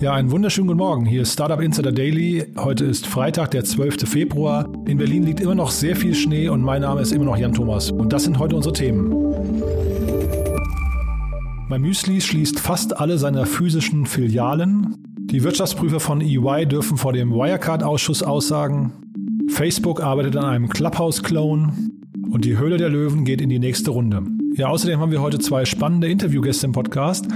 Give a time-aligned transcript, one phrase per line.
[0.00, 1.06] Ja, einen wunderschönen guten Morgen.
[1.06, 2.46] Hier ist Startup Insider Daily.
[2.56, 4.08] Heute ist Freitag, der 12.
[4.08, 4.72] Februar.
[4.86, 7.52] In Berlin liegt immer noch sehr viel Schnee und mein Name ist immer noch Jan
[7.52, 7.90] Thomas.
[7.90, 9.10] Und das sind heute unsere Themen.
[11.68, 14.98] Mein Müsli schließt fast alle seiner physischen Filialen.
[15.18, 18.92] Die Wirtschaftsprüfer von EY dürfen vor dem Wirecard-Ausschuss aussagen.
[19.48, 21.72] Facebook arbeitet an einem Clubhouse-Clone.
[22.30, 24.22] Und die Höhle der Löwen geht in die nächste Runde.
[24.58, 27.28] Ja, außerdem haben wir heute zwei spannende Interviewgäste im Podcast.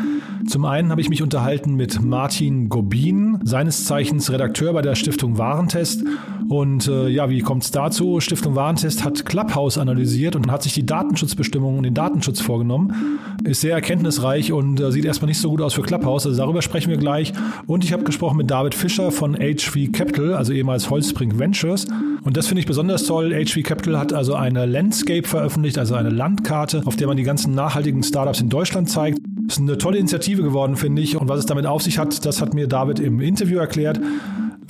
[0.48, 5.38] Zum einen habe ich mich unterhalten mit Martin Gobin, seines Zeichens Redakteur bei der Stiftung
[5.38, 6.02] Warentest.
[6.52, 8.20] Und äh, ja, wie kommt es dazu?
[8.20, 13.18] Stiftung Warentest hat Clubhouse analysiert und hat sich die Datenschutzbestimmungen und den Datenschutz vorgenommen.
[13.42, 16.26] Ist sehr erkenntnisreich und äh, sieht erstmal nicht so gut aus für Clubhouse.
[16.26, 17.32] Also darüber sprechen wir gleich.
[17.66, 21.86] Und ich habe gesprochen mit David Fischer von HV Capital, also ehemals Holzbrink Ventures.
[22.22, 23.32] Und das finde ich besonders toll.
[23.32, 27.54] HV Capital hat also eine Landscape veröffentlicht, also eine Landkarte, auf der man die ganzen
[27.54, 29.20] nachhaltigen Startups in Deutschland zeigt.
[29.46, 31.16] Das ist eine tolle Initiative geworden, finde ich.
[31.16, 33.98] Und was es damit auf sich hat, das hat mir David im Interview erklärt.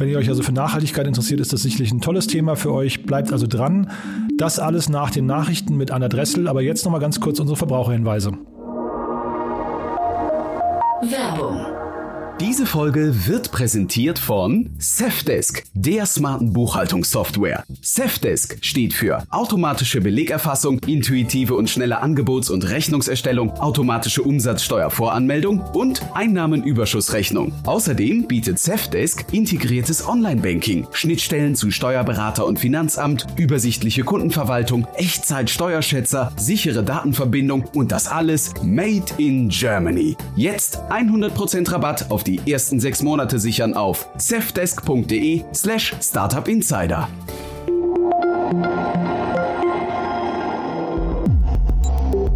[0.03, 3.05] Wenn ihr euch also für Nachhaltigkeit interessiert, ist das sicherlich ein tolles Thema für euch.
[3.05, 3.89] Bleibt also dran.
[4.37, 6.49] Das alles nach den Nachrichten mit Anna Dressel.
[6.49, 8.33] Aber jetzt nochmal ganz kurz unsere Verbraucherhinweise.
[11.03, 11.72] Werbung
[12.41, 17.65] diese Folge wird präsentiert von Safdesk, der smarten Buchhaltungssoftware.
[17.81, 27.53] Safdesk steht für automatische Belegerfassung, intuitive und schnelle Angebots- und Rechnungserstellung, automatische Umsatzsteuervoranmeldung und Einnahmenüberschussrechnung.
[27.65, 37.67] Außerdem bietet Safdesk integriertes Online-Banking, Schnittstellen zu Steuerberater und Finanzamt, übersichtliche Kundenverwaltung, Echtzeit-Steuerschätzer, sichere Datenverbindung
[37.75, 40.17] und das alles made in Germany.
[40.35, 47.09] Jetzt 100% Rabatt auf die die ersten sechs Monate sichern auf cefdesk.de slash startupinsider.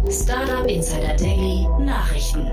[0.09, 2.45] Startup Insider Daily Nachrichten.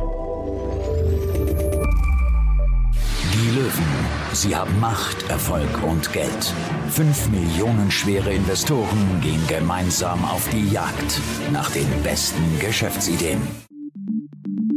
[3.32, 3.84] Die Löwen.
[4.32, 6.52] Sie haben Macht, Erfolg und Geld.
[6.88, 11.20] Fünf Millionen schwere Investoren gehen gemeinsam auf die Jagd
[11.52, 13.40] nach den besten Geschäftsideen.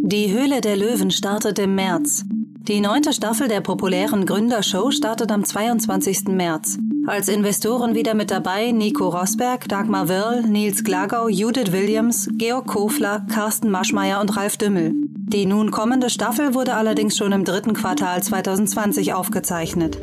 [0.03, 2.23] Die Höhle der Löwen startet im März.
[2.67, 6.25] Die neunte Staffel der populären Gründershow startet am 22.
[6.27, 6.77] März.
[7.05, 13.25] Als Investoren wieder mit dabei Nico Rosberg, Dagmar Wörl, Nils Glagau, Judith Williams, Georg Kofler,
[13.33, 14.91] Carsten Maschmeyer und Ralf Dümmel.
[15.15, 19.97] Die nun kommende Staffel wurde allerdings schon im dritten Quartal 2020 aufgezeichnet.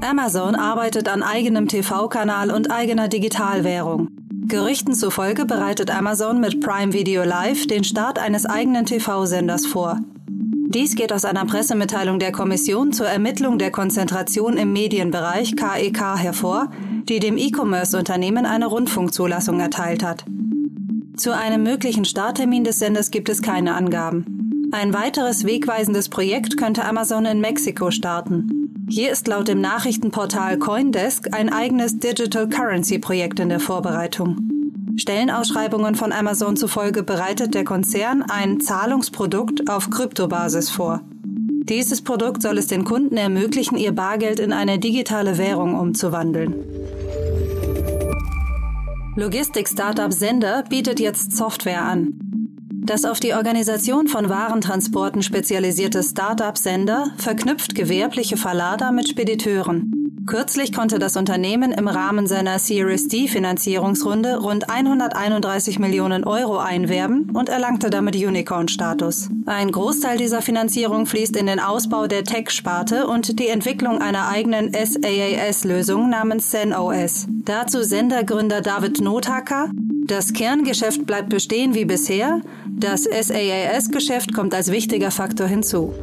[0.00, 4.17] Amazon arbeitet an eigenem TV-Kanal und eigener Digitalwährung.
[4.48, 10.00] Gerüchten zufolge bereitet Amazon mit Prime Video Live den Start eines eigenen TV-Senders vor.
[10.26, 16.18] Dies geht aus einer Pressemitteilung der Kommission zur Ermittlung der Konzentration im Medienbereich KEK e
[16.18, 16.70] hervor,
[17.04, 20.24] die dem E-Commerce-Unternehmen eine Rundfunkzulassung erteilt hat.
[21.14, 24.70] Zu einem möglichen Starttermin des Senders gibt es keine Angaben.
[24.72, 28.67] Ein weiteres wegweisendes Projekt könnte Amazon in Mexiko starten.
[28.90, 34.38] Hier ist laut dem Nachrichtenportal Coindesk ein eigenes Digital Currency Projekt in der Vorbereitung.
[34.96, 41.02] Stellenausschreibungen von Amazon zufolge bereitet der Konzern ein Zahlungsprodukt auf Kryptobasis vor.
[41.64, 46.54] Dieses Produkt soll es den Kunden ermöglichen, ihr Bargeld in eine digitale Währung umzuwandeln.
[49.16, 52.27] Logistik-Startup Sender bietet jetzt Software an.
[52.88, 59.97] Das auf die Organisation von Warentransporten spezialisierte Startup Sender verknüpft gewerbliche Verlader mit Spediteuren.
[60.28, 67.30] Kürzlich konnte das Unternehmen im Rahmen seiner Series D Finanzierungsrunde rund 131 Millionen Euro einwerben
[67.32, 69.30] und erlangte damit Unicorn-Status.
[69.46, 74.74] Ein Großteil dieser Finanzierung fließt in den Ausbau der Tech-Sparte und die Entwicklung einer eigenen
[74.74, 77.26] SaaS-Lösung namens ZenOS.
[77.30, 79.70] Dazu Sendergründer David Nothacker.
[80.04, 82.42] Das Kerngeschäft bleibt bestehen wie bisher.
[82.66, 85.94] Das SaaS-Geschäft kommt als wichtiger Faktor hinzu.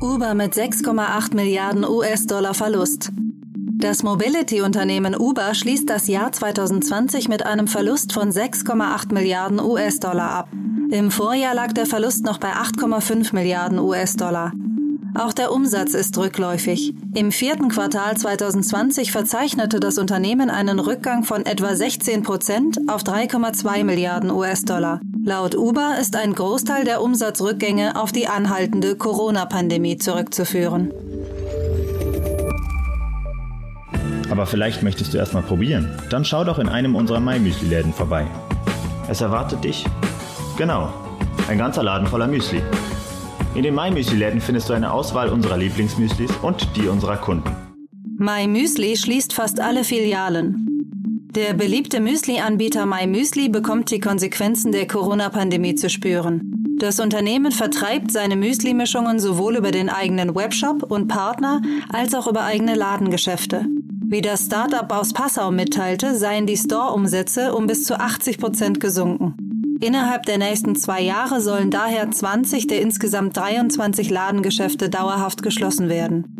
[0.00, 3.10] Uber mit 6,8 Milliarden US-Dollar Verlust.
[3.78, 10.48] Das Mobility-Unternehmen Uber schließt das Jahr 2020 mit einem Verlust von 6,8 Milliarden US-Dollar ab.
[10.90, 14.52] Im Vorjahr lag der Verlust noch bei 8,5 Milliarden US-Dollar.
[15.14, 16.92] Auch der Umsatz ist rückläufig.
[17.14, 23.82] Im vierten Quartal 2020 verzeichnete das Unternehmen einen Rückgang von etwa 16 Prozent auf 3,2
[23.82, 25.00] Milliarden US-Dollar.
[25.26, 30.92] Laut Uber ist ein Großteil der Umsatzrückgänge auf die anhaltende Corona-Pandemie zurückzuführen.
[34.30, 35.90] Aber vielleicht möchtest du erstmal probieren.
[36.10, 38.28] Dann schau doch in einem unserer Mai-Müsli-Läden vorbei.
[39.08, 39.84] Es erwartet dich.
[40.58, 40.92] Genau,
[41.48, 42.62] ein ganzer Laden voller Müsli.
[43.56, 47.50] In den My Müsli-Läden findest du eine Auswahl unserer Lieblingsmüslis und die unserer Kunden.
[48.16, 50.75] My Müsli schließt fast alle Filialen.
[51.36, 56.64] Der beliebte Müsli-Anbieter My Müsli bekommt die Konsequenzen der Corona-Pandemie zu spüren.
[56.78, 61.60] Das Unternehmen vertreibt seine Müsli-Mischungen sowohl über den eigenen Webshop und Partner
[61.90, 63.66] als auch über eigene Ladengeschäfte.
[64.06, 69.34] Wie das Startup aus Passau mitteilte, seien die Store-Umsätze um bis zu 80 Prozent gesunken.
[69.82, 76.35] Innerhalb der nächsten zwei Jahre sollen daher 20 der insgesamt 23 Ladengeschäfte dauerhaft geschlossen werden.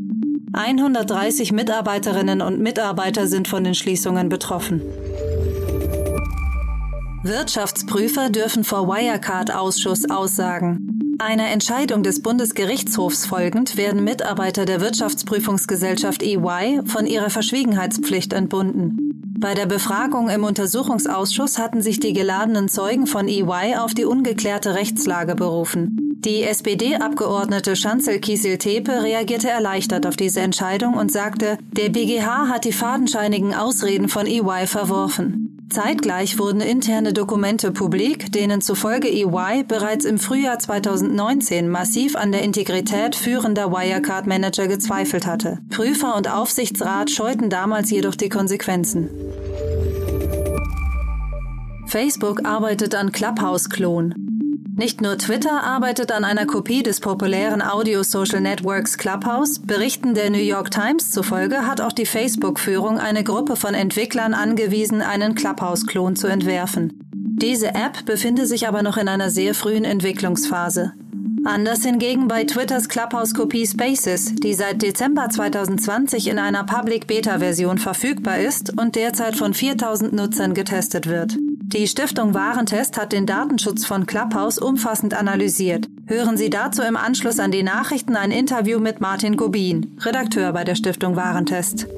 [0.56, 4.80] 130 Mitarbeiterinnen und Mitarbeiter sind von den Schließungen betroffen.
[7.22, 10.95] Wirtschaftsprüfer dürfen vor Wirecard-Ausschuss aussagen.
[11.18, 19.34] Einer Entscheidung des Bundesgerichtshofs folgend werden Mitarbeiter der Wirtschaftsprüfungsgesellschaft EY von ihrer Verschwiegenheitspflicht entbunden.
[19.38, 24.74] Bei der Befragung im Untersuchungsausschuss hatten sich die geladenen Zeugen von EY auf die ungeklärte
[24.74, 26.18] Rechtslage berufen.
[26.18, 32.72] Die SPD-Abgeordnete Schanzel Kiesel-Tepe reagierte erleichtert auf diese Entscheidung und sagte, der BGH hat die
[32.72, 35.45] fadenscheinigen Ausreden von EY verworfen.
[35.68, 42.42] Zeitgleich wurden interne Dokumente publik, denen zufolge EY bereits im Frühjahr 2019 massiv an der
[42.42, 45.58] Integrität führender Wirecard-Manager gezweifelt hatte.
[45.70, 49.10] Prüfer und Aufsichtsrat scheuten damals jedoch die Konsequenzen.
[51.86, 54.25] Facebook arbeitet an Clubhouse-Klon.
[54.78, 60.36] Nicht nur Twitter arbeitet an einer Kopie des populären Audio-Social Networks Clubhouse, Berichten der New
[60.36, 66.26] York Times zufolge hat auch die Facebook-Führung eine Gruppe von Entwicklern angewiesen, einen Clubhouse-Klon zu
[66.26, 66.92] entwerfen.
[67.14, 70.92] Diese App befinde sich aber noch in einer sehr frühen Entwicklungsphase.
[71.46, 78.40] Anders hingegen bei Twitters Clubhouse-Kopie Spaces, die seit Dezember 2020 in einer Public Beta-Version verfügbar
[78.40, 81.38] ist und derzeit von 4000 Nutzern getestet wird.
[81.68, 85.88] Die Stiftung Warentest hat den Datenschutz von Clubhouse umfassend analysiert.
[86.06, 90.62] Hören Sie dazu im Anschluss an die Nachrichten ein Interview mit Martin Gobin, Redakteur bei
[90.62, 91.88] der Stiftung Warentest.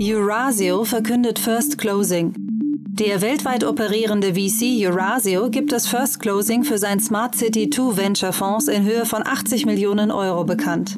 [0.00, 2.32] Eurasio verkündet First Closing.
[2.36, 8.32] Der weltweit operierende VC Eurasio gibt das First Closing für sein Smart City 2 Venture
[8.32, 10.96] Fonds in Höhe von 80 Millionen Euro bekannt.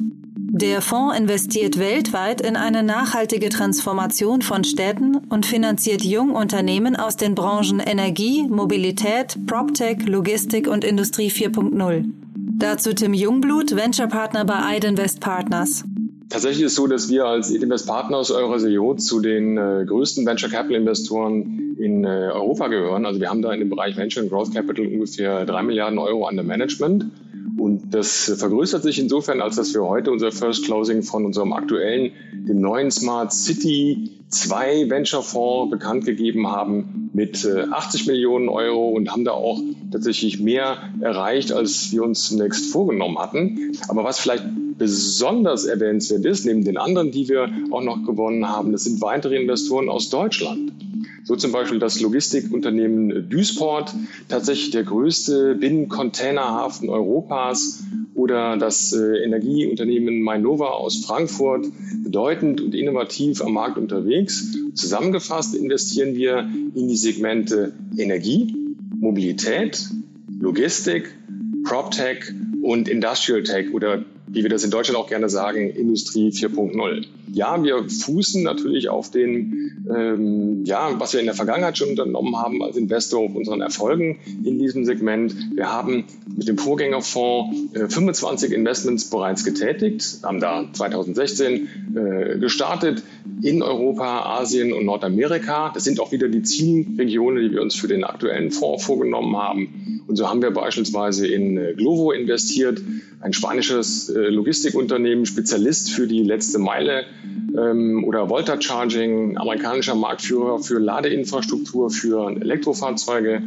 [0.59, 7.35] Der Fonds investiert weltweit in eine nachhaltige Transformation von Städten und finanziert Jungunternehmen aus den
[7.35, 12.05] Branchen Energie, Mobilität, PropTech, Logistik und Industrie 4.0.
[12.57, 15.83] Dazu Tim Jungblut, Venture-Partner bei Idinvest Partners.
[16.29, 20.49] Tatsächlich ist es so, dass wir als Idinvest Partners Eurasio zu den äh, größten Venture
[20.49, 23.05] Capital Investoren in äh, Europa gehören.
[23.05, 26.27] Also wir haben da in dem Bereich Venture and Growth Capital ungefähr drei Milliarden Euro
[26.27, 27.05] under Management.
[27.57, 32.11] Und das vergrößert sich insofern, als dass wir heute unser First Closing von unserem aktuellen,
[32.33, 38.89] dem neuen Smart City 2 Venture Fonds bekannt gegeben haben mit 80 äh, Millionen Euro
[38.89, 39.59] und haben da auch
[39.91, 43.71] tatsächlich mehr erreicht, als wir uns zunächst vorgenommen hatten.
[43.87, 44.43] Aber was vielleicht
[44.77, 49.35] besonders erwähnenswert ist, neben den anderen, die wir auch noch gewonnen haben, das sind weitere
[49.35, 50.73] Investoren aus Deutschland.
[51.27, 53.93] So zum Beispiel das Logistikunternehmen Duisport,
[54.29, 57.83] tatsächlich der größte Binnencontainerhafen Europas
[58.15, 61.65] oder das äh, Energieunternehmen Mainova aus Frankfurt,
[62.01, 64.55] bedeutend und innovativ am Markt unterwegs.
[64.73, 68.55] Zusammengefasst investieren wir in die Segmente Energie,
[68.97, 69.89] Mobilität,
[70.39, 71.13] Logistik,
[71.65, 72.31] PropTech
[72.61, 77.05] und Industrial Tech oder wie wir das in Deutschland auch gerne sagen, Industrie 4.0.
[77.31, 82.35] Ja, wir fußen natürlich auf den, ähm, ja, was wir in der Vergangenheit schon unternommen
[82.37, 85.33] haben als Investor, auf unseren Erfolgen in diesem Segment.
[85.55, 86.05] Wir haben
[86.35, 93.03] mit dem Vorgängerfonds äh, 25 Investments bereits getätigt, haben da 2016 äh, gestartet
[93.41, 95.71] in Europa, Asien und Nordamerika.
[95.73, 99.96] Das sind auch wieder die Zielregionen, die wir uns für den aktuellen Fonds vorgenommen haben.
[100.07, 102.81] Und so haben wir beispielsweise in äh, Glovo investiert,
[103.19, 107.05] ein spanisches äh, Logistikunternehmen, Spezialist für die letzte Meile
[107.57, 113.41] ähm, oder Volta Charging, amerikanischer Marktführer für Ladeinfrastruktur für Elektrofahrzeuge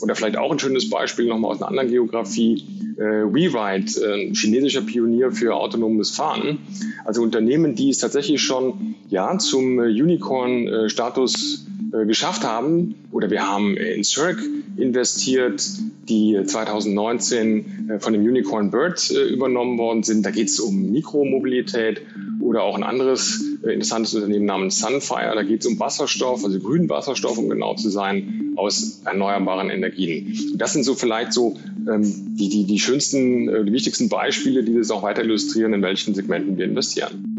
[0.00, 2.64] oder vielleicht auch ein schönes Beispiel nochmal aus einer anderen Geografie,
[2.96, 6.58] äh, WeRide, äh, chinesischer Pionier für autonomes Fahren.
[7.04, 12.94] Also Unternehmen, die es tatsächlich schon ja, zum Unicorn-Status äh, geschafft haben.
[13.10, 14.42] Oder wir haben in Cirque
[14.76, 15.62] investiert,
[16.08, 20.24] die 2019 äh, von dem Unicorn Bird äh, übernommen worden sind.
[20.24, 22.00] Da geht es um Mikromobilität
[22.40, 25.32] oder auch ein anderes interessantes Unternehmen namens Sunfire.
[25.34, 30.36] Da geht es um Wasserstoff, also grünen Wasserstoff, um genau zu sein, aus erneuerbaren Energien.
[30.56, 31.56] Das sind so vielleicht so
[31.88, 35.82] ähm, die, die, die schönsten, äh, die wichtigsten Beispiele, die das auch weiter illustrieren, in
[35.82, 37.31] welchen Segmenten wir investieren.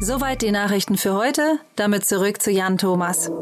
[0.00, 1.58] Soweit die Nachrichten für heute.
[1.74, 3.32] Damit zurück zu Jan Thomas.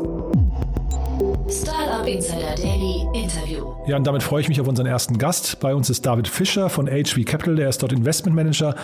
[1.48, 3.66] Startup Insider Daily Interview.
[3.86, 5.60] Ja, und damit freue ich mich auf unseren ersten Gast.
[5.60, 8.74] Bei uns ist David Fischer von HV Capital, der ist dort Investment Manager.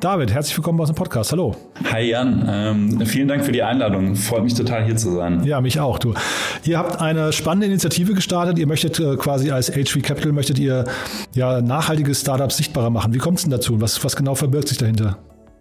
[0.00, 1.30] David, herzlich willkommen bei unserem Podcast.
[1.30, 1.54] Hallo.
[1.92, 4.16] Hi Jan, ähm, vielen Dank für die Einladung.
[4.16, 5.44] Freut mich total hier zu sein.
[5.44, 6.00] Ja, mich auch.
[6.00, 6.14] Du.
[6.64, 8.58] Ihr habt eine spannende Initiative gestartet.
[8.58, 10.84] Ihr möchtet äh, quasi als HV Capital möchtet ihr
[11.32, 13.14] ja nachhaltige Startups sichtbarer machen.
[13.14, 13.80] Wie kommt es denn dazu?
[13.80, 15.16] Was, was genau verbirgt sich dahinter?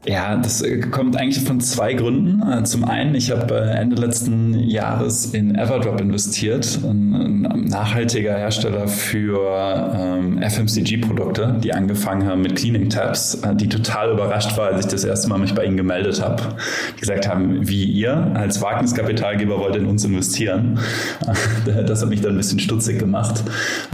[0.05, 2.41] Ja, das äh, kommt eigentlich von zwei Gründen.
[2.49, 8.87] Äh, zum einen, ich habe äh, Ende letzten Jahres in Everdrop investiert, ein nachhaltiger Hersteller
[8.87, 14.91] für ähm, FMCG-Produkte, die angefangen haben mit Cleaning Tabs, die total überrascht war, als ich
[14.91, 16.43] das erste Mal mich bei ihnen gemeldet habe.
[16.95, 20.79] Die gesagt haben, wie ihr als Wagniskapitalgeber wollt in uns investieren.
[21.85, 23.43] Das hat mich dann ein bisschen stutzig gemacht.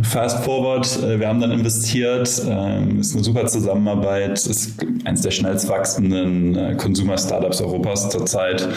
[0.03, 5.67] Fast forward, wir haben dann investiert, ähm, ist eine super Zusammenarbeit, ist eines der schnellst
[5.67, 8.67] wachsenden wachsenden äh, Consumer-Startups Europas zurzeit.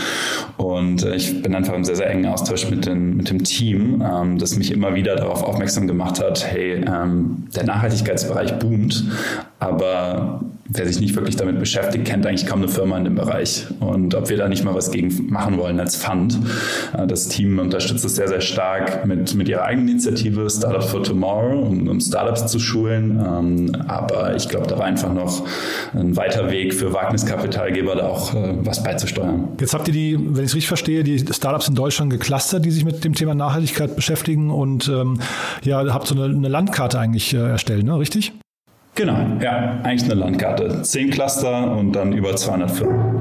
[0.56, 4.02] Und äh, ich bin einfach im sehr, sehr engen Austausch mit, den, mit dem Team,
[4.02, 9.04] ähm, das mich immer wieder darauf aufmerksam gemacht hat, hey, ähm, der Nachhaltigkeitsbereich boomt,
[9.58, 13.66] aber wer sich nicht wirklich damit beschäftigt, kennt eigentlich kaum eine Firma in dem Bereich.
[13.80, 16.38] Und ob wir da nicht mal was gegen machen wollen als Fund.
[16.96, 21.02] Äh, das Team unterstützt es sehr, sehr stark mit, mit ihrer eigenen Initiative Startups for
[21.02, 23.18] Tomorrow, um, um Startups zu schulen.
[23.18, 25.44] Ähm, aber ich glaube, da war einfach noch
[25.94, 29.48] ein weiter Weg für Wagniskapitalgeber, da auch äh, was beizusteuern.
[29.60, 32.70] Jetzt habt ihr die, wenn ich es richtig verstehe, die Startups in Deutschland geclustert, die
[32.70, 35.20] sich mit dem Thema Nachhaltigkeit beschäftigen und ähm,
[35.62, 37.98] ja, habt so eine, eine Landkarte eigentlich äh, erstellt, ne?
[37.98, 38.32] richtig?
[38.94, 40.82] Genau, ja, eigentlich eine Landkarte.
[40.82, 43.17] Zehn Cluster und dann über 200 Firmen.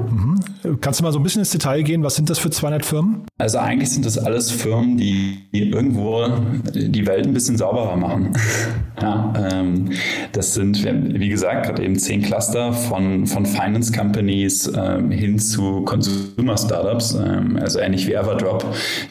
[0.80, 2.02] Kannst du mal so ein bisschen ins Detail gehen?
[2.02, 3.22] Was sind das für 200 Firmen?
[3.38, 6.26] Also eigentlich sind das alles Firmen, die irgendwo
[6.72, 8.32] die Welt ein bisschen sauberer machen.
[9.02, 9.90] ja, ähm,
[10.32, 15.82] das sind, wie gesagt, gerade eben zehn Cluster von, von Finance Companies ähm, hin zu
[15.82, 18.64] Consumer Startups, ähm, also ähnlich wie Everdrop,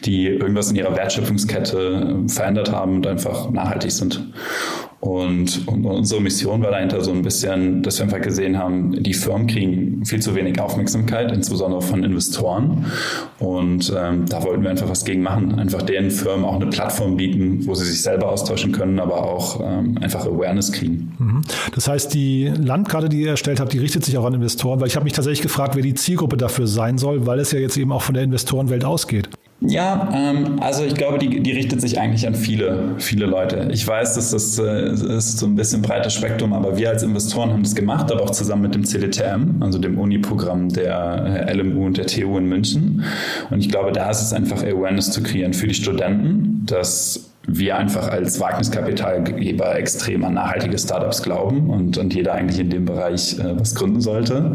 [0.04, 4.22] die irgendwas in ihrer Wertschöpfungskette verändert haben und einfach nachhaltig sind.
[5.00, 9.14] Und, und, unsere Mission war dahinter so ein bisschen, dass wir einfach gesehen haben, die
[9.14, 12.86] Firmen kriegen viel zu wenig Aufmerksamkeit, insbesondere von Investoren.
[13.38, 15.56] Und ähm, da wollten wir einfach was gegen machen.
[15.56, 19.60] Einfach denen Firmen auch eine Plattform bieten, wo sie sich selber austauschen können, aber auch
[19.60, 21.12] ähm, einfach Awareness kriegen.
[21.18, 21.42] Mhm.
[21.74, 24.88] Das heißt, die Landkarte, die ihr erstellt habt, die richtet sich auch an Investoren, weil
[24.88, 27.76] ich habe mich tatsächlich gefragt, wer die Zielgruppe dafür sein soll, weil es ja jetzt
[27.76, 29.28] eben auch von der Investorenwelt ausgeht.
[29.60, 33.68] Ja, ähm, also ich glaube, die, die richtet sich eigentlich an viele, viele Leute.
[33.72, 37.50] Ich weiß, dass das äh, ist so ein bisschen breites Spektrum, aber wir als Investoren
[37.50, 41.96] haben das gemacht, aber auch zusammen mit dem CDTM, also dem Uni-Programm der LMU und
[41.96, 43.02] der TU in München.
[43.50, 47.76] Und ich glaube, da ist es einfach Awareness zu kreieren für die Studenten, dass wir
[47.76, 53.38] einfach als Wagniskapitalgeber extrem an nachhaltige Startups glauben und, und jeder eigentlich in dem Bereich
[53.40, 54.52] äh, was gründen sollte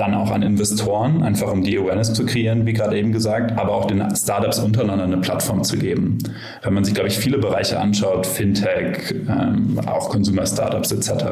[0.00, 3.74] dann auch an Investoren, einfach um die Awareness zu kreieren, wie gerade eben gesagt, aber
[3.74, 6.18] auch den Startups untereinander eine Plattform zu geben.
[6.62, 11.24] Wenn man sich, glaube ich, viele Bereiche anschaut, Fintech, ähm, auch Consumer-Startups etc.,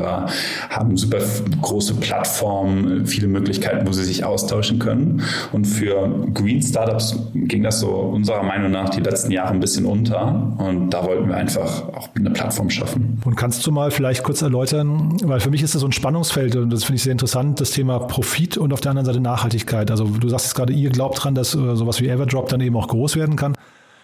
[0.68, 1.18] haben super
[1.62, 5.22] große Plattformen, viele Möglichkeiten, wo sie sich austauschen können.
[5.52, 9.86] Und für Green Startups ging das so unserer Meinung nach die letzten Jahre ein bisschen
[9.86, 10.52] unter.
[10.58, 13.18] Und da wollten wir einfach auch eine Plattform schaffen.
[13.24, 16.56] Und kannst du mal vielleicht kurz erläutern, weil für mich ist das so ein Spannungsfeld
[16.56, 19.90] und das finde ich sehr interessant, das Thema Profit und auf der anderen Seite Nachhaltigkeit.
[19.90, 22.76] Also du sagst jetzt gerade, ihr glaubt dran, dass äh, sowas wie Everdrop dann eben
[22.76, 23.54] auch groß werden kann.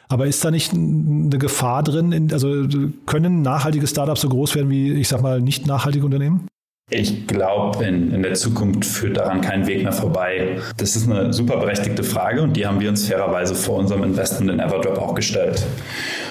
[0.08, 2.30] Aber ist da nicht eine Gefahr drin?
[2.32, 2.66] also
[3.06, 6.46] können nachhaltige Startups so groß werden wie, ich sag mal, nicht nachhaltige Unternehmen?
[6.90, 10.58] Ich glaube, in, in der Zukunft führt daran kein Weg mehr vorbei.
[10.76, 14.50] Das ist eine super berechtigte Frage und die haben wir uns fairerweise vor unserem Investment
[14.50, 15.64] in Everdrop auch gestellt.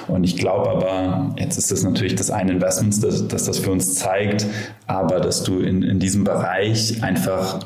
[0.07, 3.71] Und ich glaube aber, jetzt ist das natürlich das eine Investment, dass, dass das für
[3.71, 4.45] uns zeigt,
[4.85, 7.59] aber dass du in, in diesem Bereich einfach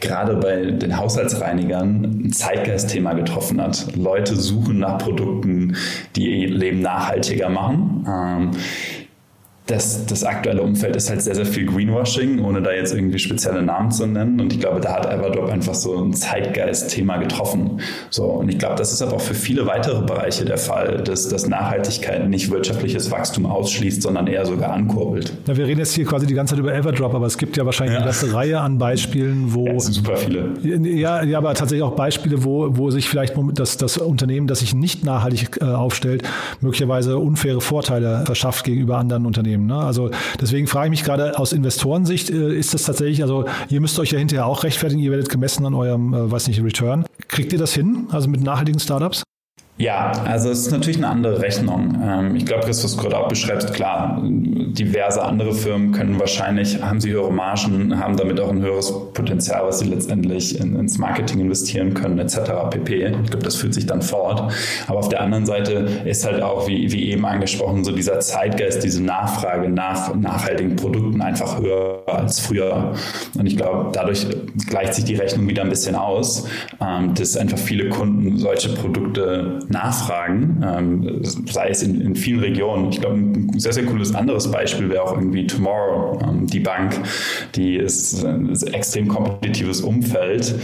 [0.00, 3.96] gerade bei den Haushaltsreinigern ein Zeitgeistthema getroffen hat.
[3.96, 5.76] Leute suchen nach Produkten,
[6.16, 8.06] die ihr Leben nachhaltiger machen.
[8.08, 8.50] Ähm,
[9.68, 13.62] das, das aktuelle Umfeld ist halt sehr, sehr viel Greenwashing, ohne da jetzt irgendwie spezielle
[13.62, 14.40] Namen zu nennen.
[14.40, 17.80] Und ich glaube, da hat Everdrop einfach so ein Zeitgeist-Thema getroffen.
[18.08, 21.28] So, und ich glaube, das ist aber auch für viele weitere Bereiche der Fall, dass,
[21.28, 25.34] dass Nachhaltigkeit nicht wirtschaftliches Wachstum ausschließt, sondern eher sogar ankurbelt.
[25.46, 27.66] Ja, wir reden jetzt hier quasi die ganze Zeit über Everdrop, aber es gibt ja
[27.66, 28.00] wahrscheinlich ja.
[28.00, 29.66] eine ganze Reihe an Beispielen, wo.
[29.66, 30.54] Ja, sind super viele.
[30.62, 34.74] Ja, ja, aber tatsächlich auch Beispiele, wo, wo sich vielleicht das, das Unternehmen, das sich
[34.74, 36.22] nicht nachhaltig äh, aufstellt,
[36.62, 39.57] möglicherweise unfaire Vorteile verschafft gegenüber anderen Unternehmen.
[39.58, 39.66] Unternehmen.
[39.66, 39.76] Ne?
[39.76, 40.10] Also
[40.40, 44.12] deswegen frage ich mich gerade aus Investorensicht, äh, ist das tatsächlich, also ihr müsst euch
[44.12, 47.04] ja hinterher auch rechtfertigen, ihr werdet gemessen an eurem, äh, weiß nicht, Return.
[47.28, 49.22] Kriegt ihr das hin, also mit nachhaltigen Startups?
[49.78, 51.96] Ja, also es ist natürlich eine andere Rechnung.
[52.02, 57.12] Ähm, ich glaube, du gerade auch beschreibst, klar, diverse andere Firmen können wahrscheinlich, haben sie
[57.12, 61.94] höhere Margen, haben damit auch ein höheres Potenzial, was sie letztendlich in, ins Marketing investieren
[61.94, 62.38] können, etc.
[62.70, 63.06] pp.
[63.22, 64.52] Ich glaube, das fühlt sich dann fort.
[64.88, 68.82] Aber auf der anderen Seite ist halt auch, wie, wie eben angesprochen, so dieser Zeitgeist,
[68.82, 72.94] diese Nachfrage nach nachhaltigen Produkten einfach höher als früher.
[73.38, 74.26] Und ich glaube, dadurch
[74.68, 76.48] gleicht sich die Rechnung wieder ein bisschen aus,
[76.80, 82.90] ähm, dass einfach viele Kunden solche Produkte nachfragen, ähm, sei es in, in, vielen Regionen.
[82.90, 87.00] Ich glaube, ein sehr, sehr cooles anderes Beispiel wäre auch irgendwie Tomorrow, ähm, die Bank,
[87.54, 90.54] die ist ein extrem kompetitives Umfeld,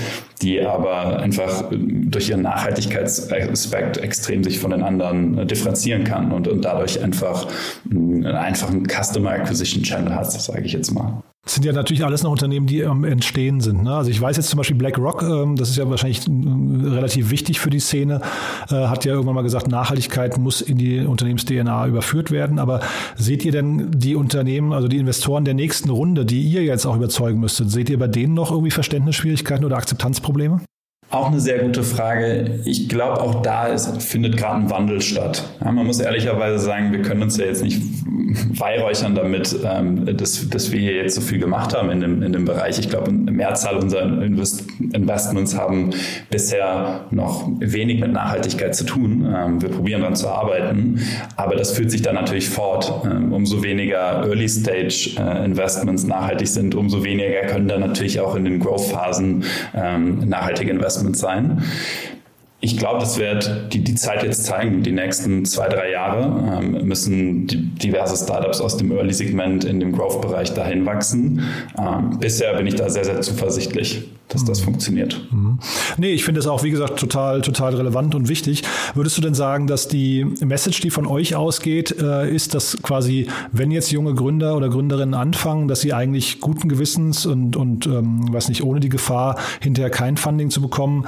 [0.42, 6.48] die aber einfach durch ihren Nachhaltigkeitsaspekt extrem sich von den anderen äh, differenzieren kann und,
[6.48, 7.46] und dadurch einfach,
[7.90, 11.22] einen Customer Acquisition Channel hat, sage ich jetzt mal.
[11.44, 13.82] Das sind ja natürlich alles noch Unternehmen, die am Entstehen sind.
[13.82, 13.94] Ne?
[13.94, 17.60] Also ich weiß jetzt zum Beispiel BlackRock, ähm, das ist ja wahrscheinlich äh, relativ wichtig
[17.60, 18.22] für die Szene,
[18.70, 22.58] äh, hat ja irgendwann mal gesagt, Nachhaltigkeit muss in die Unternehmens-DNA überführt werden.
[22.58, 22.80] Aber
[23.16, 26.96] seht ihr denn die Unternehmen, also die Investoren der nächsten Runde, die ihr jetzt auch
[26.96, 30.60] überzeugen müsstet, seht ihr bei denen noch irgendwie Verständnisschwierigkeiten oder Akzeptanzprobleme?
[31.14, 32.58] Auch eine sehr gute Frage.
[32.64, 35.44] Ich glaube, auch da ist, findet gerade ein Wandel statt.
[35.64, 37.80] Ja, man muss ehrlicherweise sagen, wir können uns ja jetzt nicht
[38.58, 42.32] weihräuchern damit, ähm, dass, dass wir hier jetzt so viel gemacht haben in dem, in
[42.32, 42.78] dem Bereich.
[42.80, 45.90] Ich glaube, eine Mehrzahl unserer Invest Investments haben
[46.30, 49.32] bisher noch wenig mit Nachhaltigkeit zu tun.
[49.34, 51.00] Ähm, wir probieren daran zu arbeiten,
[51.36, 52.92] aber das führt sich dann natürlich fort.
[53.04, 58.58] Ähm, umso weniger Early-Stage-Investments äh, nachhaltig sind, umso weniger können dann natürlich auch in den
[58.58, 59.44] Growth-Phasen
[59.74, 61.62] ähm, nachhaltige Investments sein.
[62.64, 64.82] Ich glaube, das wird die, die Zeit jetzt zeigen.
[64.82, 69.92] Die nächsten zwei, drei Jahre ähm, müssen die, diverse Startups aus dem Early-Segment in dem
[69.92, 71.42] Growth-Bereich dahin wachsen.
[71.78, 74.64] Ähm, bisher bin ich da sehr, sehr zuversichtlich dass das mhm.
[74.64, 75.20] funktioniert.
[75.30, 75.58] Mhm.
[75.98, 78.62] Nee, ich finde es auch, wie gesagt, total, total relevant und wichtig.
[78.94, 83.28] Würdest du denn sagen, dass die Message, die von euch ausgeht, äh, ist, dass quasi,
[83.52, 88.32] wenn jetzt junge Gründer oder Gründerinnen anfangen, dass sie eigentlich guten Gewissens und, und ähm,
[88.32, 91.04] weiß nicht, ohne die Gefahr, hinterher kein Funding zu bekommen,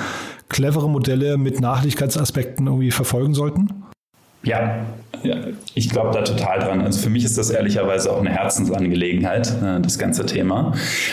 [0.49, 3.69] clevere Modelle mit Nachhaltigkeitsaspekten irgendwie verfolgen sollten?
[4.43, 4.87] Ja,
[5.25, 5.37] ja,
[5.75, 6.81] ich glaube da total dran.
[6.81, 10.73] Also für mich ist das ehrlicherweise auch eine Herzensangelegenheit, äh, das ganze Thema.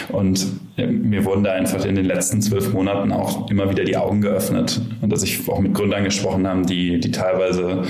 [0.10, 0.46] Und
[0.78, 4.82] mir wurden da einfach in den letzten zwölf Monaten auch immer wieder die Augen geöffnet.
[5.02, 7.84] Und dass ich auch mit Gründern gesprochen habe, die, die teilweise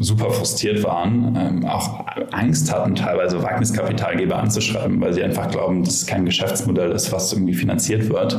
[0.00, 5.94] super frustriert waren, ähm, auch Angst hatten, teilweise Wagniskapitalgeber anzuschreiben, weil sie einfach glauben, dass
[5.94, 8.38] es kein Geschäftsmodell ist, was irgendwie finanziert wird.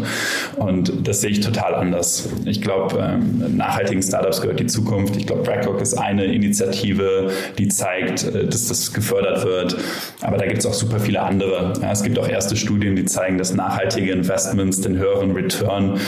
[0.58, 2.30] Und das sehe ich total anders.
[2.46, 5.16] Ich glaube, ähm, nachhaltigen Startups gehört die Zukunft.
[5.16, 9.78] Ich glaube, BlackRock ist eine Initiative, die zeigt, äh, dass das gefördert wird.
[10.22, 11.74] Aber da gibt es auch super viele andere.
[11.82, 16.00] Ja, es gibt auch erste Studien, die zeigen, dass nachhaltig nachhaltige Investments den höheren Return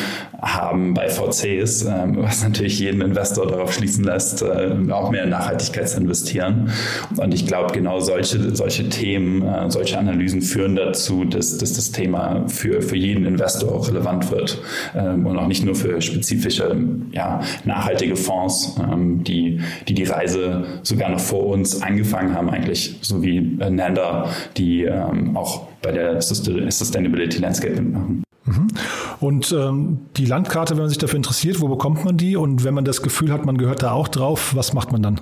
[0.42, 5.90] haben bei VCs, ähm, was natürlich jeden Investor darauf schließen lässt, äh, auch mehr Nachhaltigkeit
[5.90, 6.72] zu investieren.
[7.18, 11.92] Und ich glaube, genau solche, solche Themen, äh, solche Analysen führen dazu, dass, dass das
[11.92, 14.62] Thema für, für jeden Investor auch relevant wird
[14.96, 16.76] ähm, und auch nicht nur für spezifische
[17.12, 22.98] ja, nachhaltige Fonds, ähm, die, die die Reise sogar noch vor uns angefangen haben, eigentlich
[23.02, 24.88] so wie äh, Nanda, die
[25.34, 28.24] auch bei der Sustainability Landscape machen.
[28.46, 28.68] Mhm.
[29.20, 32.36] Und ähm, die Landkarte, wenn man sich dafür interessiert, wo bekommt man die?
[32.36, 35.22] Und wenn man das Gefühl hat, man gehört da auch drauf, was macht man dann?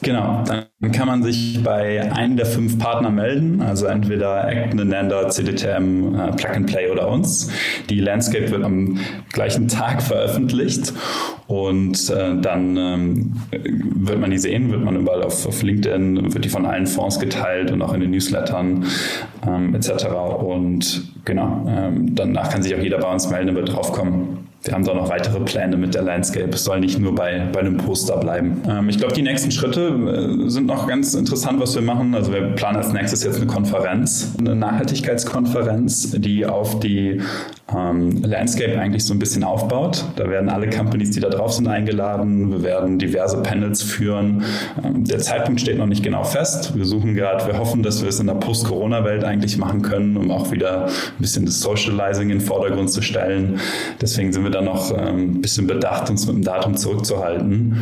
[0.00, 5.28] Genau, dann kann man sich bei einem der fünf Partner melden, also entweder Acton, Nanda,
[5.28, 7.50] CDTM, äh, Plug and Play oder uns.
[7.88, 8.98] Die Landscape wird am
[9.32, 10.92] gleichen Tag veröffentlicht
[11.46, 16.44] und äh, dann ähm, wird man die sehen, wird man überall auf, auf, LinkedIn, wird
[16.44, 18.84] die von allen Fonds geteilt und auch in den Newslettern
[19.46, 20.06] ähm, etc.
[20.40, 24.84] Und genau, ähm, danach kann sich auch jeder bei uns melden, wird draufkommen wir haben
[24.84, 26.50] da noch weitere Pläne mit der Landscape.
[26.50, 28.62] Es soll nicht nur bei, bei einem Poster bleiben.
[28.68, 32.14] Ähm, ich glaube, die nächsten Schritte äh, sind noch ganz interessant, was wir machen.
[32.14, 37.20] Also wir planen als nächstes jetzt eine Konferenz, eine Nachhaltigkeitskonferenz, die auf die
[37.74, 40.04] ähm, Landscape eigentlich so ein bisschen aufbaut.
[40.16, 42.50] Da werden alle Companies, die da drauf sind, eingeladen.
[42.50, 44.42] Wir werden diverse Panels führen.
[44.84, 46.76] Ähm, der Zeitpunkt steht noch nicht genau fest.
[46.76, 50.30] Wir suchen gerade, wir hoffen, dass wir es in der Post-Corona-Welt eigentlich machen können, um
[50.30, 53.60] auch wieder ein bisschen das Socializing in den Vordergrund zu stellen.
[54.00, 57.78] Deswegen sind wir da noch ähm, ein bisschen bedacht, uns mit dem Datum zurückzuhalten.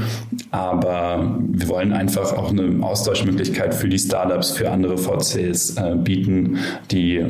[0.51, 6.59] Aber wir wollen einfach auch eine Austauschmöglichkeit für die Startups, für andere VCs äh, bieten,
[6.90, 7.25] die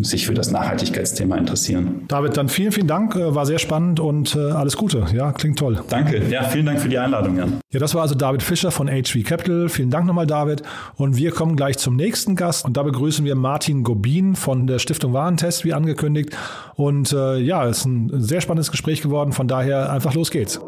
[0.00, 2.01] sich für das Nachhaltigkeitsthema interessieren.
[2.08, 3.16] David, dann vielen, vielen Dank.
[3.16, 5.04] Äh, war sehr spannend und äh, alles Gute.
[5.14, 5.82] Ja, klingt toll.
[5.88, 6.22] Danke.
[6.28, 7.60] Ja, vielen Dank für die Einladung, Jan.
[7.72, 9.68] Ja, das war also David Fischer von HV Capital.
[9.68, 10.62] Vielen Dank nochmal, David.
[10.96, 12.64] Und wir kommen gleich zum nächsten Gast.
[12.64, 16.36] Und da begrüßen wir Martin Gobin von der Stiftung Warentest, wie angekündigt.
[16.74, 19.32] Und äh, ja, es ist ein sehr spannendes Gespräch geworden.
[19.32, 20.60] Von daher einfach los geht's.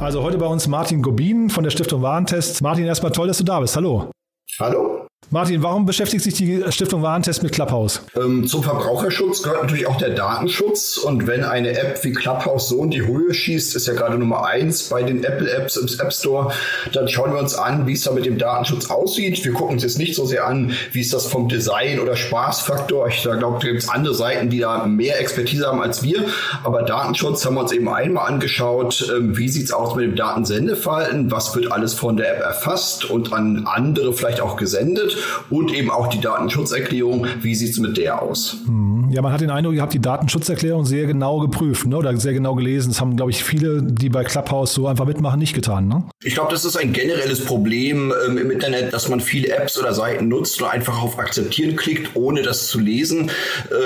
[0.00, 2.62] Also heute bei uns Martin Gobin von der Stiftung Warentest.
[2.62, 3.76] Martin, erstmal toll, dass du da bist.
[3.76, 4.10] Hallo.
[4.58, 4.89] Hallo.
[5.32, 8.00] Martin, warum beschäftigt sich die Stiftung Warentest mit Clubhouse?
[8.16, 10.96] Ähm, zum Verbraucherschutz gehört natürlich auch der Datenschutz.
[10.96, 14.44] Und wenn eine App wie Clubhouse so in die Höhe schießt, ist ja gerade Nummer
[14.46, 16.52] eins bei den Apple-Apps im App Store,
[16.92, 19.44] dann schauen wir uns an, wie es da mit dem Datenschutz aussieht.
[19.44, 23.06] Wir gucken uns jetzt nicht so sehr an, wie ist das vom Design oder Spaßfaktor.
[23.06, 26.24] Ich glaube, da gibt es andere Seiten, die da mehr Expertise haben als wir.
[26.64, 29.08] Aber Datenschutz haben wir uns eben einmal angeschaut.
[29.16, 31.30] Ähm, wie sieht es aus mit dem Datensendeverhalten?
[31.30, 35.09] Was wird alles von der App erfasst und an andere vielleicht auch gesendet?
[35.50, 37.26] Und eben auch die Datenschutzerklärung.
[37.42, 38.56] Wie sieht es mit der aus?
[38.66, 38.90] Hm.
[39.10, 41.96] Ja, man hat den Eindruck, ihr habt die Datenschutzerklärung sehr genau geprüft ne?
[41.96, 42.90] oder sehr genau gelesen.
[42.90, 45.88] Das haben, glaube ich, viele, die bei Clubhouse so einfach mitmachen, nicht getan.
[45.88, 46.04] Ne?
[46.22, 49.94] Ich glaube, das ist ein generelles Problem ähm, im Internet, dass man viele Apps oder
[49.94, 53.32] Seiten nutzt und einfach auf Akzeptieren klickt, ohne das zu lesen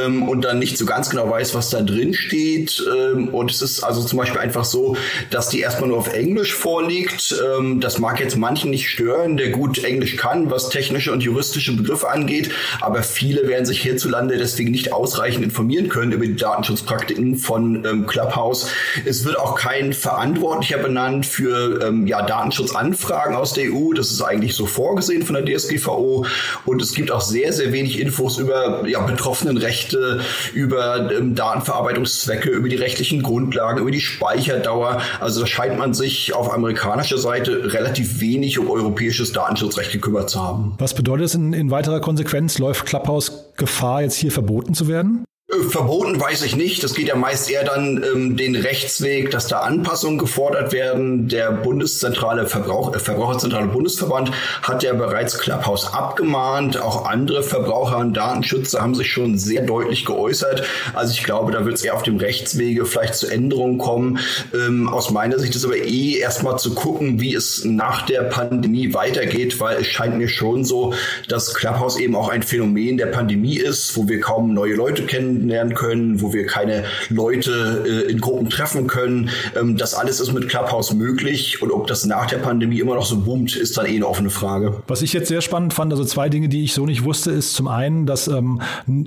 [0.04, 2.84] ähm, und dann nicht so ganz genau weiß, was da drin steht.
[2.94, 4.94] Ähm, und es ist also zum Beispiel einfach so,
[5.30, 7.34] dass die erstmal nur auf Englisch vorliegt.
[7.56, 11.74] Ähm, das mag jetzt manchen nicht stören, der gut Englisch kann, was technische und juristische
[11.74, 12.50] Begriffe angeht,
[12.80, 18.06] aber viele werden sich hierzulande deswegen nicht ausreichend informieren können über die Datenschutzpraktiken von ähm,
[18.06, 18.68] Clubhouse.
[19.04, 23.94] Es wird auch kein Verantwortlicher benannt für ähm, ja, Datenschutzanfragen aus der EU.
[23.94, 26.26] Das ist eigentlich so vorgesehen von der DSGVO.
[26.64, 30.20] Und es gibt auch sehr, sehr wenig Infos über ja, Betroffenenrechte,
[30.52, 35.00] über ähm, Datenverarbeitungszwecke, über die rechtlichen Grundlagen, über die Speicherdauer.
[35.20, 40.42] Also da scheint man sich auf amerikanischer Seite relativ wenig um europäisches Datenschutzrecht gekümmert zu
[40.42, 40.74] haben.
[40.78, 42.58] Was bedeutet es in, in weiterer Konsequenz?
[42.58, 45.24] Läuft Clubhouse Gefahr, jetzt hier verboten zu werden?
[45.54, 46.82] Äh, verboten weiß ich nicht.
[46.82, 51.28] Das geht ja meist eher dann ähm, den Rechtsweg, dass da Anpassungen gefordert werden.
[51.28, 56.80] Der Bundeszentrale Verbrauch, äh, Verbraucherzentrale Bundesverband hat ja bereits Clubhouse abgemahnt.
[56.80, 60.64] Auch andere Verbraucher und Datenschützer haben sich schon sehr deutlich geäußert.
[60.92, 64.18] Also ich glaube, da wird es eher auf dem Rechtswege vielleicht zu Änderungen kommen.
[64.54, 68.94] Ähm, aus meiner Sicht ist aber eh erstmal zu gucken, wie es nach der Pandemie
[68.94, 70.94] weitergeht, weil es scheint mir schon so,
[71.28, 75.43] dass Clubhouse eben auch ein Phänomen der Pandemie ist, wo wir kaum neue Leute kennen
[75.44, 79.30] kennenlernen können, wo wir keine Leute äh, in Gruppen treffen können.
[79.58, 83.04] Ähm, das alles ist mit Clubhouse möglich und ob das nach der Pandemie immer noch
[83.04, 84.82] so boomt, ist dann eh eine offene Frage.
[84.86, 87.54] Was ich jetzt sehr spannend fand, also zwei Dinge, die ich so nicht wusste, ist
[87.54, 88.60] zum einen, dass ähm,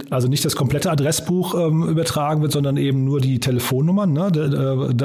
[0.10, 4.14] also nicht das komplette Adressbuch ähm, übertragen wird, sondern eben nur die Telefonnummern.
[4.14, 4.32] Ne?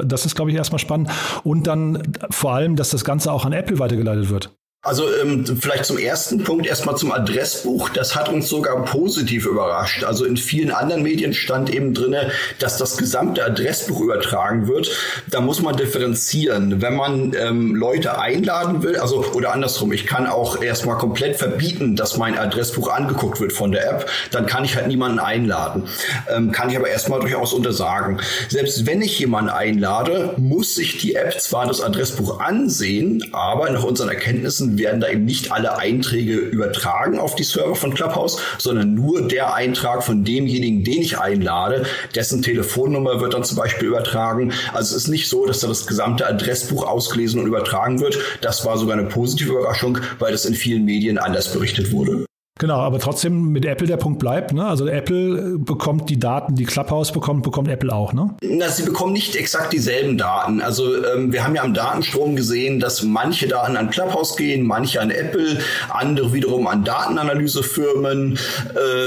[0.06, 1.10] Das ist, glaube ich, erstmal spannend.
[1.44, 4.50] Und dann vor allem, dass das Ganze auch an Apple weitergeleitet wird.
[4.84, 7.90] Also ähm, vielleicht zum ersten Punkt erstmal zum Adressbuch.
[7.90, 10.02] Das hat uns sogar positiv überrascht.
[10.02, 14.90] Also in vielen anderen Medien stand eben drinne, dass das gesamte Adressbuch übertragen wird.
[15.30, 16.82] Da muss man differenzieren.
[16.82, 21.94] Wenn man ähm, Leute einladen will, also oder andersrum, ich kann auch erstmal komplett verbieten,
[21.94, 24.10] dass mein Adressbuch angeguckt wird von der App.
[24.32, 25.84] Dann kann ich halt niemanden einladen.
[26.28, 28.20] Ähm, kann ich aber erstmal durchaus untersagen.
[28.48, 33.84] Selbst wenn ich jemanden einlade, muss sich die App zwar das Adressbuch ansehen, aber nach
[33.84, 38.94] unseren Erkenntnissen werden da eben nicht alle Einträge übertragen auf die Server von Clubhouse, sondern
[38.94, 44.52] nur der Eintrag von demjenigen, den ich einlade, dessen Telefonnummer wird dann zum Beispiel übertragen.
[44.72, 48.18] Also es ist nicht so, dass da das gesamte Adressbuch ausgelesen und übertragen wird.
[48.40, 52.24] Das war sogar eine positive Überraschung, weil das in vielen Medien anders berichtet wurde.
[52.58, 54.52] Genau, aber trotzdem mit Apple der Punkt bleibt.
[54.52, 54.64] Ne?
[54.64, 58.12] Also Apple bekommt die Daten, die Clubhouse bekommt, bekommt Apple auch.
[58.12, 58.36] Ne?
[58.42, 60.60] Na, sie bekommen nicht exakt dieselben Daten.
[60.60, 65.00] Also ähm, wir haben ja am Datenstrom gesehen, dass manche Daten an Clubhouse gehen, manche
[65.00, 68.38] an Apple, andere wiederum an Datenanalysefirmen.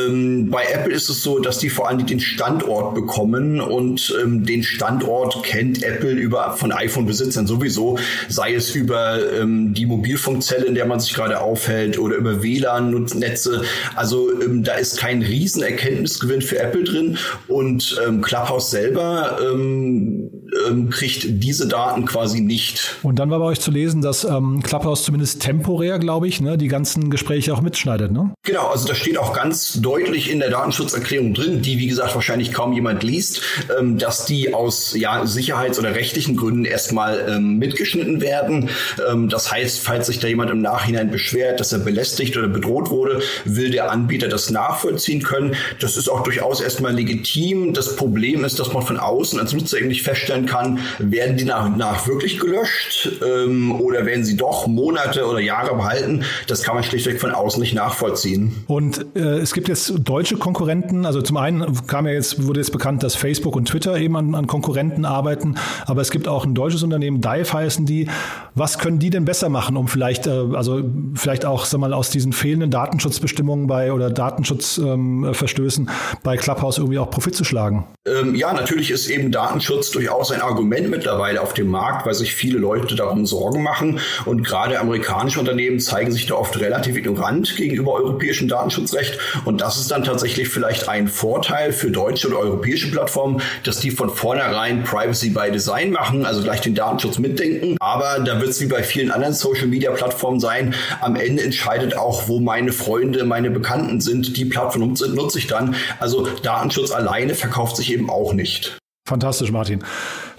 [0.10, 4.44] Ähm, bei Apple ist es so, dass die vor allem den Standort bekommen und ähm,
[4.44, 10.74] den Standort kennt Apple über von iPhone-Besitzern sowieso, sei es über ähm, die Mobilfunkzelle, in
[10.74, 13.64] der man sich gerade aufhält oder über WLAN-Netze Netze.
[13.96, 17.18] Also ähm, da ist kein Riesenerkenntnisgewinn für Apple drin
[17.48, 20.32] und ähm, Clubhouse selber ähm,
[20.68, 22.98] ähm, kriegt diese Daten quasi nicht.
[23.04, 26.58] Und dann war bei euch zu lesen, dass ähm, Clubhouse zumindest temporär, glaube ich, ne,
[26.58, 28.32] die ganzen Gespräche auch mitschneidet, ne?
[28.44, 32.54] Genau, also da steht auch ganz deutlich in der Datenschutzerklärung drin, die wie gesagt wahrscheinlich
[32.54, 33.42] kaum jemand liest,
[33.80, 38.70] ähm, dass die aus ja, sicherheits- oder rechtlichen Gründen erstmal ähm, mitgeschnitten werden.
[39.10, 42.90] Ähm, das heißt, falls sich da jemand im Nachhinein beschwert, dass er belästigt oder bedroht
[42.90, 45.56] wurde, will der Anbieter das nachvollziehen können.
[45.80, 47.74] Das ist auch durchaus erstmal legitim.
[47.74, 51.46] Das Problem ist, dass man von außen als Nutzer eben nicht feststellen kann, werden die
[51.46, 56.24] nach und nach wirklich gelöscht ähm, oder werden sie doch Monate oder Jahre behalten.
[56.48, 58.64] Das kann man schlichtweg von außen nicht nachvollziehen.
[58.68, 61.06] Und äh, es gibt jetzt deutsche Konkurrenten.
[61.06, 64.36] Also zum einen kam ja jetzt, wurde jetzt bekannt, dass Facebook und Twitter eben an,
[64.36, 65.56] an Konkurrenten arbeiten.
[65.86, 68.10] Aber es gibt auch ein deutsches Unternehmen, Dive heißen die.
[68.54, 70.84] Was können die denn besser machen, um vielleicht, äh, also
[71.16, 76.78] vielleicht auch, sag mal, aus diesen fehlenden Datenschutz Datenschutzbestimmungen bei oder Datenschutzverstößen ähm, bei Clubhouse
[76.78, 77.86] irgendwie auch Profit zu schlagen?
[78.06, 82.36] Ähm, ja, natürlich ist eben Datenschutz durchaus ein Argument mittlerweile auf dem Markt, weil sich
[82.36, 84.00] viele Leute darum Sorgen machen.
[84.26, 89.18] Und gerade amerikanische Unternehmen zeigen sich da oft relativ ignorant gegenüber europäischem Datenschutzrecht.
[89.46, 93.92] Und das ist dann tatsächlich vielleicht ein Vorteil für deutsche und europäische Plattformen, dass die
[93.92, 97.78] von vornherein Privacy by Design machen, also gleich den Datenschutz mitdenken.
[97.80, 100.76] Aber da wird es wie bei vielen anderen Social-Media-Plattformen sein.
[101.02, 104.38] Am Ende entscheidet auch, wo meine Freunde, meine Bekannten sind.
[104.38, 105.76] Die Plattform nutze ich dann.
[106.00, 108.78] Also Datenschutz alleine verkauft sich eben auch nicht.
[109.08, 109.84] Fantastisch, Martin.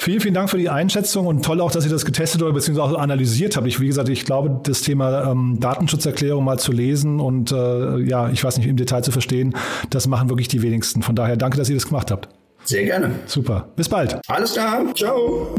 [0.07, 2.97] Vielen, vielen Dank für die Einschätzung und toll auch, dass ihr das getestet oder beziehungsweise
[2.97, 3.67] analysiert habt.
[3.67, 8.29] Ich, wie gesagt, ich glaube, das Thema ähm, Datenschutzerklärung mal zu lesen und äh, ja,
[8.29, 9.57] ich weiß nicht, im Detail zu verstehen,
[9.91, 11.03] das machen wirklich die wenigsten.
[11.03, 12.29] Von daher danke, dass ihr das gemacht habt.
[12.63, 13.11] Sehr gerne.
[13.27, 13.67] Super.
[13.75, 14.21] Bis bald.
[14.29, 14.85] Alles klar.
[14.95, 15.53] Ciao.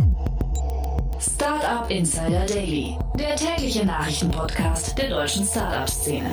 [1.19, 6.29] Startup Insider Daily, der tägliche Nachrichtenpodcast der deutschen Startup-Szene.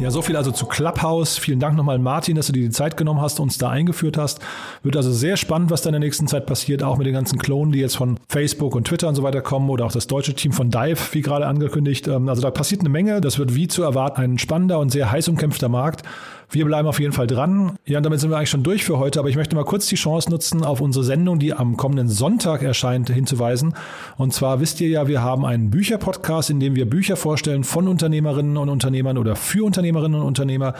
[0.00, 1.38] Ja, so viel also zu Clubhouse.
[1.38, 4.38] Vielen Dank nochmal, Martin, dass du dir die Zeit genommen hast, uns da eingeführt hast.
[4.84, 7.36] Wird also sehr spannend, was da in der nächsten Zeit passiert, auch mit den ganzen
[7.36, 10.34] Klonen, die jetzt von Facebook und Twitter und so weiter kommen oder auch das deutsche
[10.34, 12.06] Team von Dive, wie gerade angekündigt.
[12.06, 13.20] Ähm, also da passiert eine Menge.
[13.20, 16.04] Das wird wie zu erwarten ein spannender und sehr heiß umkämpfter Markt.
[16.50, 17.76] Wir bleiben auf jeden Fall dran.
[17.84, 19.86] Ja, und damit sind wir eigentlich schon durch für heute, aber ich möchte mal kurz
[19.86, 23.74] die Chance nutzen, auf unsere Sendung, die am kommenden Sonntag erscheint, hinzuweisen.
[24.16, 27.86] Und zwar wisst ihr ja, wir haben einen Bücherpodcast, in dem wir Bücher vorstellen von
[27.86, 30.72] Unternehmerinnen und Unternehmern oder für Unternehmerinnen und Unternehmer.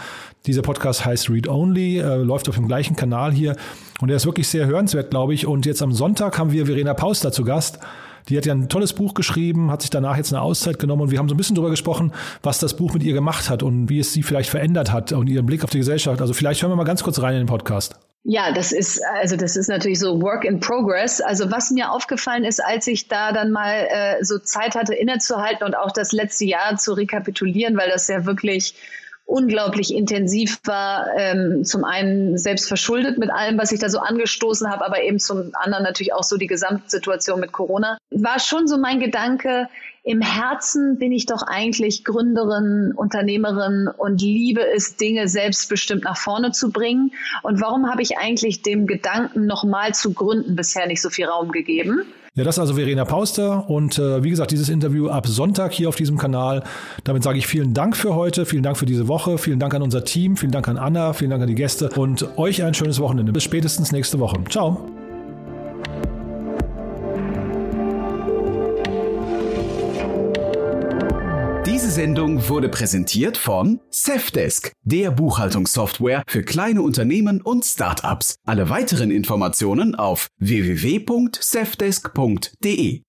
[0.47, 3.55] Dieser Podcast heißt Read Only, äh, läuft auf dem gleichen Kanal hier
[4.01, 5.45] und er ist wirklich sehr hörenswert, glaube ich.
[5.45, 7.79] Und jetzt am Sonntag haben wir Verena Pauster zu Gast.
[8.29, 11.11] Die hat ja ein tolles Buch geschrieben, hat sich danach jetzt eine Auszeit genommen und
[11.11, 12.13] wir haben so ein bisschen darüber gesprochen,
[12.43, 15.27] was das Buch mit ihr gemacht hat und wie es sie vielleicht verändert hat und
[15.27, 16.21] ihren Blick auf die Gesellschaft.
[16.21, 17.95] Also vielleicht hören wir mal ganz kurz rein in den Podcast.
[18.23, 21.21] Ja, das ist also das ist natürlich so Work in Progress.
[21.21, 25.65] Also was mir aufgefallen ist, als ich da dann mal äh, so Zeit hatte innezuhalten
[25.65, 28.75] und auch das letzte Jahr zu rekapitulieren, weil das ja wirklich
[29.29, 31.07] unglaublich intensiv war.
[31.15, 35.19] Ähm, zum einen selbst verschuldet mit allem, was ich da so angestoßen habe, aber eben
[35.19, 37.97] zum anderen natürlich auch so die Gesamtsituation mit Corona.
[38.09, 39.69] War schon so mein Gedanke,
[40.03, 46.51] im Herzen bin ich doch eigentlich Gründerin, Unternehmerin und liebe es, Dinge selbstbestimmt nach vorne
[46.51, 47.11] zu bringen.
[47.43, 51.51] Und warum habe ich eigentlich dem Gedanken, nochmal zu gründen, bisher nicht so viel Raum
[51.51, 52.05] gegeben?
[52.39, 55.89] Ja, das ist also Verena Pauster und äh, wie gesagt, dieses Interview ab Sonntag hier
[55.89, 56.63] auf diesem Kanal.
[57.03, 59.81] Damit sage ich vielen Dank für heute, vielen Dank für diese Woche, vielen Dank an
[59.81, 63.01] unser Team, vielen Dank an Anna, vielen Dank an die Gäste und euch ein schönes
[63.01, 63.33] Wochenende.
[63.33, 64.37] Bis spätestens nächste Woche.
[64.49, 64.79] Ciao.
[71.89, 78.35] Diese Sendung wurde präsentiert von Safdesk, der Buchhaltungssoftware für kleine Unternehmen und Startups.
[78.45, 83.01] Alle weiteren Informationen auf www.safdesk.de.